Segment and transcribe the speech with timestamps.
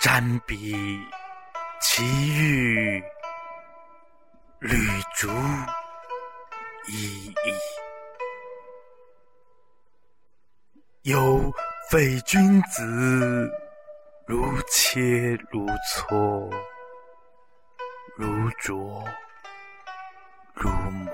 [0.00, 0.74] 瞻彼
[1.82, 2.02] 其
[2.34, 3.04] 玉，
[4.60, 4.78] 履
[5.14, 5.28] 足
[6.88, 7.34] 已矣。
[11.02, 11.52] 有
[11.90, 13.52] 匪君子，
[14.26, 15.00] 如切
[15.50, 16.50] 如磋，
[18.16, 19.04] 如琢
[20.54, 21.12] 如磨。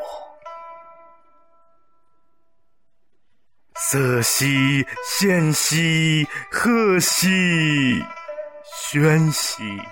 [3.75, 8.01] 色兮宪兮，赫兮
[8.89, 9.83] 宣兮，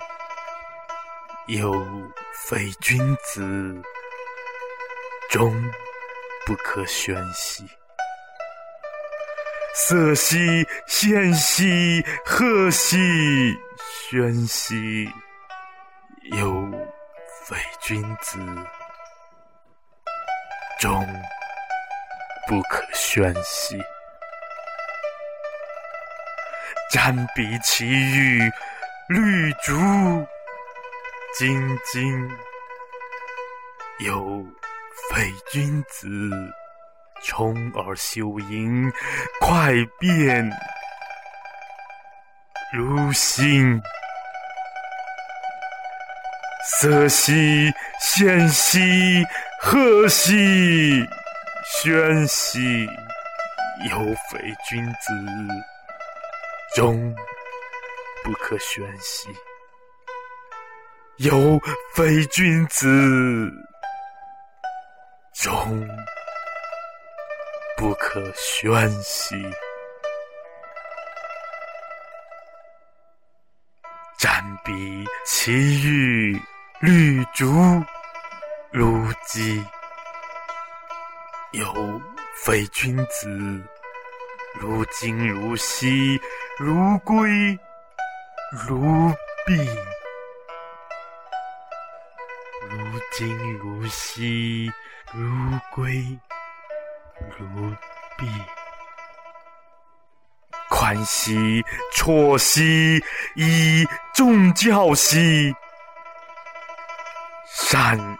[1.47, 1.85] 有
[2.33, 3.83] 非君子，
[5.29, 5.53] 终
[6.45, 7.67] 不可宣兮。
[9.73, 13.53] 色兮宪兮，赫兮
[14.09, 15.11] 宣兮，
[16.31, 16.71] 有
[17.43, 18.39] 非君子，
[20.79, 21.05] 终。
[22.47, 23.75] 不可宣兮，
[26.93, 28.39] 瞻彼其玉，
[29.07, 29.71] 履足
[31.39, 32.29] 兢兢。
[33.99, 34.43] 有
[35.09, 36.07] 匪君子，
[37.23, 38.91] 充而修盈，
[39.39, 40.51] 快便
[42.73, 43.79] 如新。
[46.79, 49.23] 色兮宪兮，
[49.61, 51.07] 赫兮。
[51.81, 52.85] 宣兮，
[53.89, 55.13] 有匪君子，
[56.75, 57.15] 终
[58.25, 59.29] 不可宣兮；
[61.17, 61.61] 有
[61.93, 62.87] 非君子，
[65.35, 65.87] 终
[67.77, 69.35] 不可宣兮。
[74.17, 75.51] 瞻彼其
[75.83, 76.41] 玉，
[76.79, 77.45] 绿竹
[78.71, 79.63] 如鸡。
[81.51, 82.01] 有
[82.37, 83.61] 非君子，
[84.55, 86.19] 如金如锡，
[86.57, 87.59] 如圭
[88.55, 88.79] 如
[89.45, 89.53] 璧。
[92.69, 94.71] 如金如锡，
[95.11, 96.17] 如归
[97.37, 97.69] 如
[98.17, 98.25] 璧。
[100.69, 101.61] 宽兮
[101.93, 103.03] 绰兮，
[103.35, 105.53] 以重教兮。
[107.49, 108.17] 善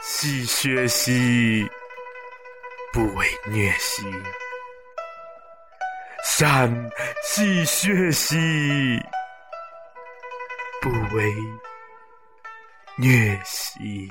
[0.00, 1.70] 兮学兮。
[2.90, 4.02] 不为虐兮，
[6.24, 6.90] 善
[7.22, 8.34] 兮学兮；
[11.12, 11.34] 为
[12.96, 14.08] 虐兮。